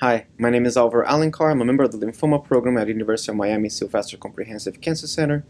[0.00, 1.50] Hi, my name is Alvaro Alencar.
[1.50, 5.46] I'm a member of the lymphoma program at University of Miami Sylvester Comprehensive Cancer Center.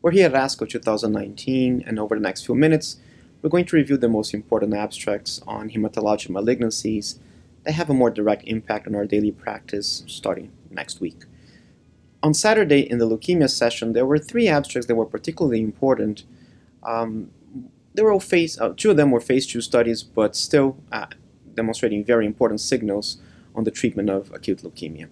[0.00, 2.96] We're here at ASCO 2019, and over the next few minutes,
[3.42, 7.18] we're going to review the most important abstracts on hematologic malignancies
[7.64, 11.26] that have a more direct impact on our daily practice starting next week.
[12.22, 16.24] On Saturday in the leukemia session, there were three abstracts that were particularly important.
[16.82, 17.32] Um,
[17.92, 21.04] they were phase, uh, two of them were phase two studies, but still uh,
[21.54, 23.18] demonstrating very important signals
[23.54, 25.08] on the treatment of acute leukemia.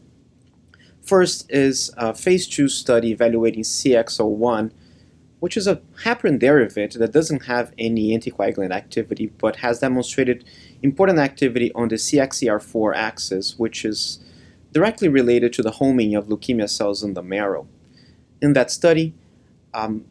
[1.02, 4.70] First is a phase two study evaluating CXO1,
[5.40, 10.44] which is a heparin derivative that doesn't have any anticoagulant activity but has demonstrated
[10.82, 14.18] important activity on the CXCR4 axis, which is
[14.72, 17.66] directly related to the homing of leukemia cells in the marrow.
[18.42, 19.14] In that study,
[19.72, 20.04] um,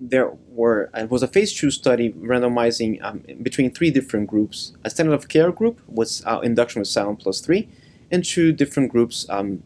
[0.00, 4.72] there were it was a phase two study randomizing um, between three different groups.
[4.84, 7.68] A standard of care group was uh, induction with 7 plus 3,
[8.10, 9.62] and two different groups um,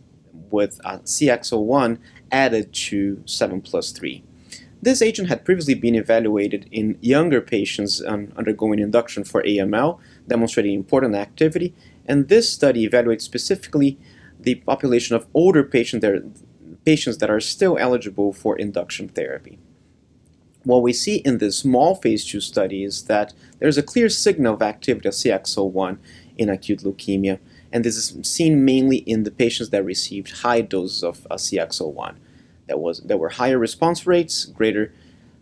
[0.51, 1.99] with uh, CXO1
[2.31, 4.25] added to 7 plus 3.
[4.81, 10.75] This agent had previously been evaluated in younger patients um, undergoing induction for AML, demonstrating
[10.75, 11.75] important activity,
[12.07, 13.99] and this study evaluates specifically
[14.41, 16.05] the population of older patient
[16.85, 19.61] patients that are still eligible for induction therapy.
[20.65, 24.55] What we see in this small phase 2 study is that there's a clear signal
[24.55, 25.99] of activity of CXO1
[26.39, 27.39] in acute leukemia,
[27.73, 32.15] and this is seen mainly in the patients that received high doses of uh, CXO1.
[32.69, 34.93] That was, there were higher response rates, greater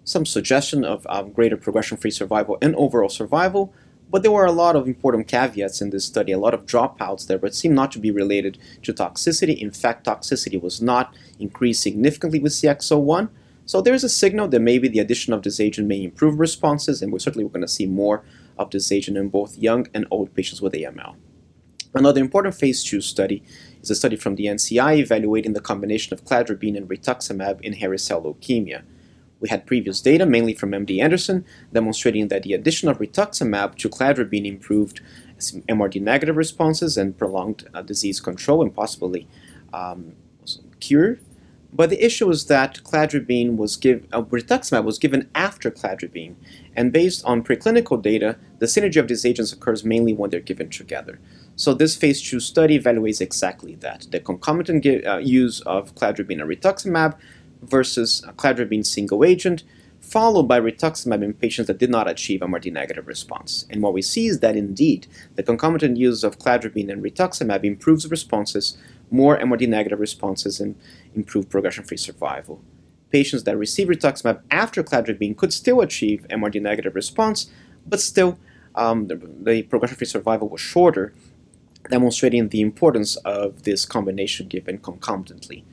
[0.05, 3.73] some suggestion of um, greater progression-free survival and overall survival,
[4.11, 7.27] but there were a lot of important caveats in this study, a lot of dropouts
[7.27, 9.57] there, but seemed not to be related to toxicity.
[9.57, 13.29] In fact, toxicity was not increased significantly with CXO1.
[13.71, 17.13] So there's a signal that maybe the addition of this agent may improve responses, and
[17.13, 18.25] we're certainly going to see more
[18.59, 21.15] of this agent in both young and old patients with AML.
[21.95, 23.45] Another important phase 2 study
[23.81, 28.01] is a study from the NCI evaluating the combination of cladribine and rituximab in hairy
[28.01, 28.83] cell leukemia.
[29.39, 33.89] We had previous data, mainly from MD Anderson, demonstrating that the addition of rituximab to
[33.89, 35.01] cladribine improved
[35.39, 39.29] MRD negative responses and prolonged uh, disease control and possibly
[39.73, 40.17] um,
[40.81, 41.21] cure.
[41.73, 46.35] But the issue is that cladribine was given, uh, rituximab was given after cladribine,
[46.75, 50.69] and based on preclinical data, the synergy of these agents occurs mainly when they're given
[50.69, 51.21] together.
[51.55, 56.51] So this phase two study evaluates exactly that: the concomitant uh, use of cladribine and
[56.51, 57.17] rituximab
[57.63, 59.63] versus cladribine single agent,
[60.01, 63.67] followed by rituximab in patients that did not achieve a MRD negative response.
[63.71, 65.07] And what we see is that indeed
[65.37, 68.77] the concomitant use of cladribine and rituximab improves responses,
[69.11, 70.77] more MRD negative responses, and
[71.15, 72.63] improved progression free survival.
[73.11, 77.51] Patients that receive rituximab after cladribine could still achieve MRD negative response,
[77.87, 78.39] but still
[78.77, 81.13] um, the, the progression free survival was shorter,
[81.91, 85.65] demonstrating the importance of this combination given concomitantly.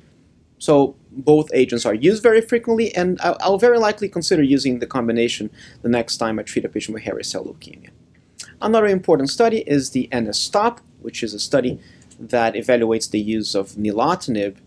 [0.59, 4.87] So both agents are used very frequently, and I'll, I'll, very likely consider using the
[4.87, 5.51] combination
[5.83, 7.89] the next time I treat a patient with hairy cell leukemia.
[8.61, 11.79] Another important study is the ENESTop, which is a study
[12.19, 14.57] that evaluates the use of nilotinib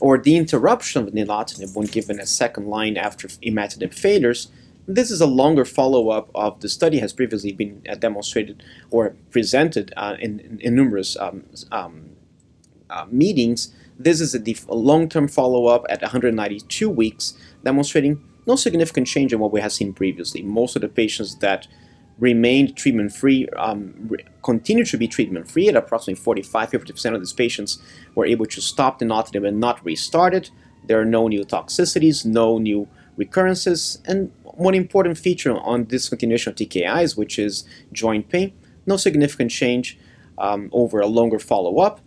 [0.00, 4.48] or the interruption of nilotinib when given a second line after imatinib failures.
[4.88, 9.92] This is a longer follow-up of the study has previously been uh, demonstrated or presented
[9.96, 12.10] uh, in, in, numerous um, um,
[12.90, 17.34] uh, meetings this is a, a long-term follow-up at 192 weeks,
[17.64, 20.42] demonstrating no significant change in what we have seen previously.
[20.42, 21.68] Most of the patients that
[22.22, 24.08] remained treatment-free um,
[24.44, 27.82] continue to be treatment-free at approximately 45-50% of these patients
[28.14, 30.52] were able to stop the nilotinib and not restart it.
[30.86, 36.54] There are no new toxicities, no new recurrences, and one important feature on discontinuation of
[36.54, 38.52] TKIs, which is joint pain,
[38.86, 39.98] no significant change
[40.38, 42.00] um, over a longer follow-up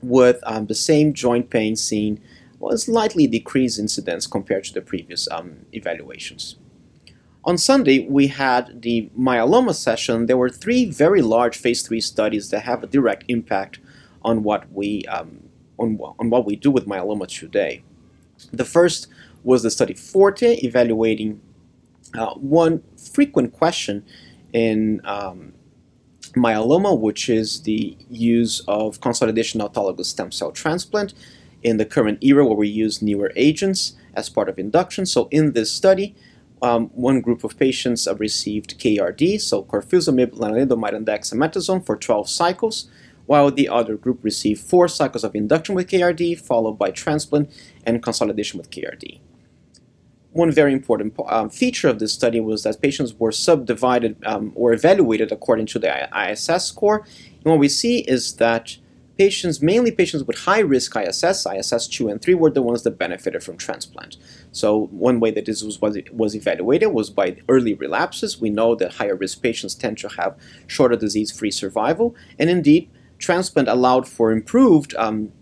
[0.00, 2.20] with um, the same joint pain seen
[2.60, 6.54] was slightly decreased incidence compared to the previous um, evaluations.
[7.48, 10.26] On Sunday, we had the myeloma session.
[10.26, 13.78] There were three very large phase three studies that have a direct impact
[14.20, 15.48] on what we um,
[15.78, 17.82] on, on what we do with myeloma today.
[18.52, 19.06] The first
[19.44, 21.40] was the study Forte, evaluating
[22.12, 22.82] uh, one
[23.14, 24.04] frequent question
[24.52, 25.54] in um,
[26.36, 31.14] myeloma, which is the use of consolidation autologous stem cell transplant
[31.62, 35.06] in the current era where we use newer agents as part of induction.
[35.06, 36.14] So in this study,
[36.62, 42.90] um, one group of patients received KRD, so carfilzomib, lenalidomide, and dexamethasone for 12 cycles,
[43.26, 47.50] while the other group received 4 cycles of induction with KRD, followed by transplant
[47.84, 49.20] and consolidation with KRD
[50.38, 54.72] one very important um, feature of this study was that patients were subdivided um, or
[54.72, 57.04] evaluated according to the ISS score.
[57.42, 58.76] And what we see is that
[59.18, 62.96] patients, mainly patients with high risk ISS, ISS 2 and 3, were the ones that
[62.98, 64.16] benefited from transplant.
[64.52, 68.40] So, one way that this was, was evaluated was by early relapses.
[68.40, 72.90] We know that higher risk patients tend to have shorter disease free survival, and indeed,
[73.18, 75.32] transplant allowed for improved um,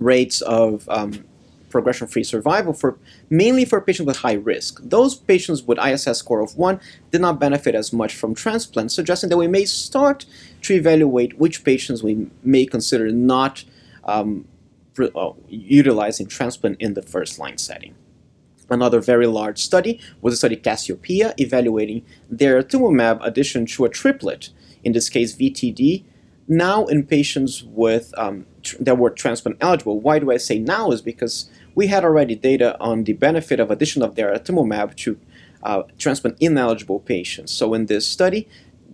[0.00, 1.24] rates of um,
[1.72, 2.98] progression-free survival for
[3.28, 4.80] mainly for patients with high risk.
[4.82, 6.80] Those patients with ISS score of 1
[7.10, 10.26] did not benefit as much from transplant, suggesting that we may start
[10.62, 13.64] to evaluate which patients we may consider not
[14.04, 14.46] um,
[14.98, 17.94] uh, utilizing transplant in the first-line setting.
[18.70, 24.50] Another very large study was the study Cassiopeia, evaluating daratumumab addition to a triplet,
[24.84, 26.04] in this case VTD,
[26.48, 28.46] now in patients with um,
[28.80, 30.00] that were transplant eligible.
[30.00, 30.90] Why do I say now?
[30.90, 35.18] Is because we had already data on the benefit of addition of daratumumab to
[35.62, 37.52] uh, transplant ineligible patients.
[37.52, 38.48] So in this study,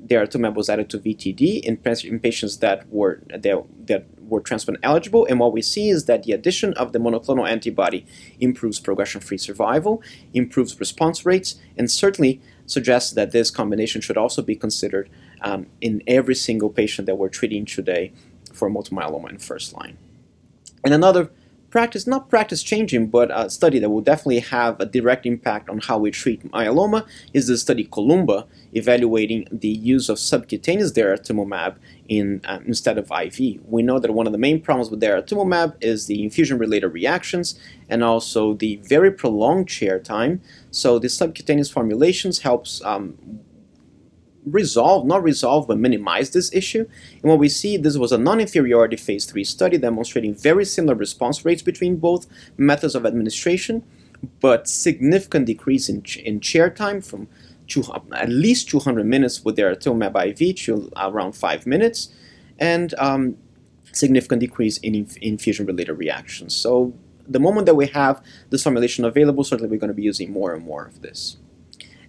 [0.07, 5.27] daratumumab was added to VTD in, in patients that were that, that were transplant eligible,
[5.27, 8.05] and what we see is that the addition of the monoclonal antibody
[8.41, 10.03] improves progression-free survival,
[10.35, 15.09] improves response rates, and certainly suggests that this combination should also be considered
[15.41, 18.13] um, in every single patient that we're treating today
[18.53, 19.97] for multiple myeloma in first line.
[20.85, 21.31] And another
[21.71, 25.79] practice, not practice changing, but a study that will definitely have a direct impact on
[25.81, 31.77] how we treat myeloma is the study Columba, evaluating the use of subcutaneous daratumumab
[32.09, 33.61] in, um, instead of IV.
[33.67, 37.59] We know that one of the main problems with daratumumab is the infusion-related reactions
[37.89, 40.41] and also the very prolonged chair time.
[40.71, 43.19] So the subcutaneous formulations helps um,
[44.51, 46.87] resolve, not resolve, but minimize this issue.
[47.23, 51.45] And what we see, this was a non-inferiority phase 3 study demonstrating very similar response
[51.45, 53.85] rates between both methods of administration,
[54.41, 57.29] but significant decrease in, in chair time from
[57.67, 62.09] two, at least 200 minutes with daratumumab IV to around 5 minutes,
[62.59, 63.37] and um,
[63.93, 66.55] significant decrease in inf infusion-related reactions.
[66.55, 66.95] So
[67.29, 70.55] the moment that we have this formulation available, certainly we're going to be using more
[70.55, 71.37] and more of this.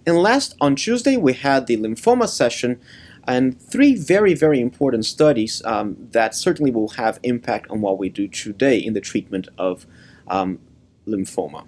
[0.06, 2.80] And last, on Tuesday, we had the lymphoma session
[3.28, 8.08] and three very, very important studies um, that certainly will have impact on what we
[8.08, 9.86] do today in the treatment of
[10.28, 10.58] um,
[11.06, 11.64] lymphoma.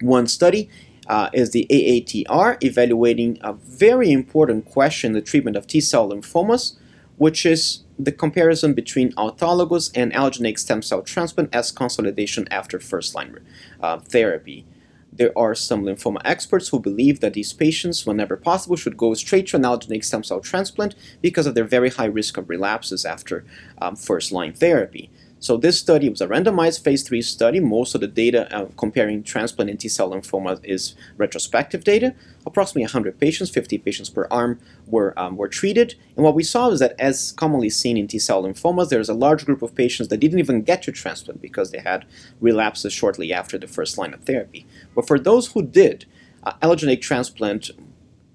[0.00, 0.70] One study
[1.06, 6.76] uh, is the AATR, evaluating a very important question the treatment of T-cell lymphomas,
[7.18, 13.38] which is the comparison between autologous and allogeneic stem cell transplant as consolidation after first-line
[13.82, 14.64] uh, therapy.
[15.12, 19.48] There are some lymphoma experts who believe that these patients, whenever possible, should go straight
[19.48, 23.44] to an allogeneic stem cell transplant because of their very high risk of relapses after
[23.82, 25.10] um, first line therapy.
[25.42, 27.60] So this study was a randomized phase 3 study.
[27.60, 32.14] Most of the data uh, comparing transplant and T-cell lymphoma is retrospective data.
[32.44, 35.94] Approximately 100 patients, 50 patients per arm, were, um, were treated.
[36.14, 39.46] And what we saw is that as commonly seen in T-cell lymphomas, there's a large
[39.46, 42.04] group of patients that didn't even get to transplant because they had
[42.42, 44.66] relapses shortly after the first line of therapy.
[44.94, 46.04] But for those who did,
[46.44, 47.70] uh, allogeneic transplant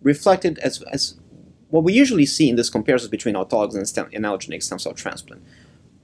[0.01, 1.19] reflected as, as
[1.69, 4.93] what we usually see in this comparison between autologous and, stem, and allogeneic stem cell
[4.93, 5.43] transplant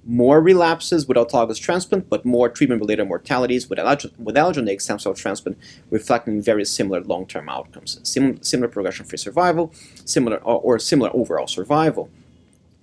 [0.03, 5.13] more relapses with autologous transplant, but more treatment-related mortalities with, allog with allogeneic stem cell
[5.13, 5.57] transplant,
[5.89, 9.71] reflecting very similar long-term outcomes, Sim similar progression-free survival,
[10.06, 12.09] similar or, or, similar overall survival,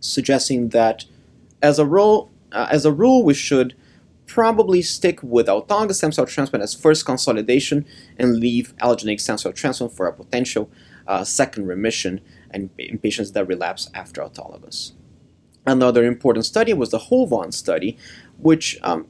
[0.01, 1.07] suggesting that
[1.61, 3.75] as a rule, uh, as a rule, we should
[4.27, 7.85] probably stick with autologous stem cell transplant as first consolidation
[8.17, 10.71] and leave allogeneic stem cell transplant for a potential
[11.09, 12.21] uh, second remission
[12.55, 14.93] in, in patients that relapse after autologous.
[15.69, 17.99] Another important study was the HOVON study,
[18.39, 19.07] which um,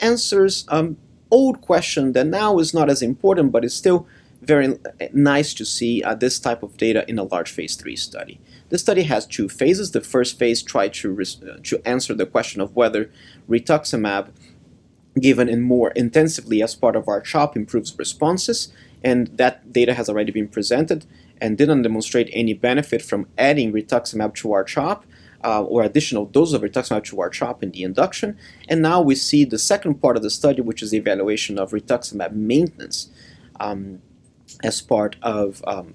[0.00, 0.96] answers an um,
[1.30, 4.04] old question that now is not as important, but is still
[4.42, 4.76] very
[5.12, 8.40] nice to see uh, this type of data in a large phase 3 study.
[8.70, 9.92] This study has two phases.
[9.92, 13.10] The first phase tried to, uh, to answer the question of whether
[13.48, 14.30] rituximab
[15.20, 18.72] given in more intensively as part of R-CHOP improves responses,
[19.04, 21.06] and that data has already been presented
[21.40, 25.04] and didn't demonstrate any benefit from adding rituximab to R-CHOP,
[25.44, 28.36] uh, or additional dose of rituximab to R-CHOP in the induction.
[28.68, 31.70] And now we see the second part of the study, which is the evaluation of
[31.70, 33.10] rituximab maintenance
[33.60, 34.02] um,
[34.64, 35.94] as part of um,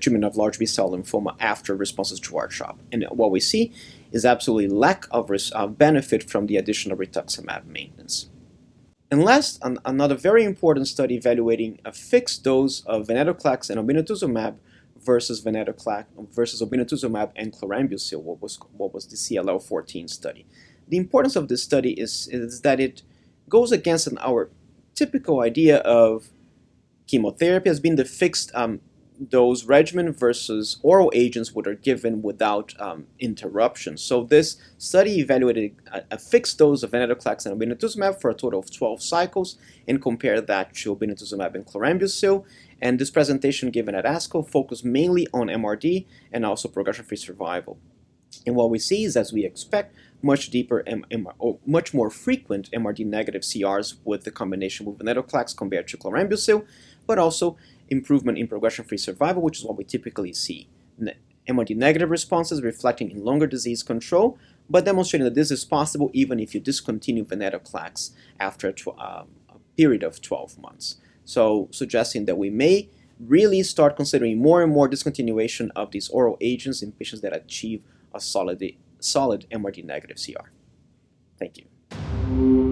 [0.00, 2.78] treatment of large B-cell lymphoma after responses to R-CHOP.
[2.90, 3.72] And what we see
[4.10, 8.30] is absolutely lack of uh, benefit from the addition of rituximab maintenance.
[9.10, 14.56] And last, an another very important study evaluating a fixed dose of venetoclax and obinutuzumab
[15.00, 20.46] versus venetoclax versus obinutuzumab and chlorambucil, what was what was the CLL14 study.
[20.88, 23.02] The importance of this study is, is that it
[23.48, 24.50] goes against an, our
[24.94, 26.30] typical idea of
[27.06, 28.80] chemotherapy as being the fixed um,
[29.18, 33.96] those regimen versus oral agents that are given without um, interruption.
[33.96, 38.60] So this study evaluated a, a fixed dose of venetoclax and obinutuzumab for a total
[38.60, 42.44] of 12 cycles and compared that to obinutuzumab and chlorambucil.
[42.80, 47.78] And this presentation given at ASCO focused mainly on MRD and also progression-free survival.
[48.46, 51.28] And what we see is, as we expect, much deeper, M- M-
[51.66, 56.66] much more frequent MRD negative CRs with the combination with venetoclax compared to chlorambucil,
[57.06, 57.56] but also
[57.88, 60.68] improvement in progression-free survival, which is what we typically see.
[61.48, 66.38] MRD negative responses reflecting in longer disease control, but demonstrating that this is possible even
[66.38, 70.96] if you discontinue venetoclax after a, tw- um, a period of 12 months.
[71.28, 72.88] So, suggesting that we may
[73.20, 77.82] really start considering more and more discontinuation of these oral agents in patients that achieve
[78.14, 78.64] a solid,
[78.98, 80.48] solid MRD negative CR.
[81.38, 82.67] Thank you.